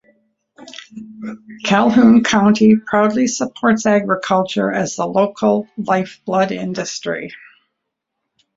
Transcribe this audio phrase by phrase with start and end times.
[1.63, 7.31] Calhoun County proudly supports agriculture as the local lifeblood industry.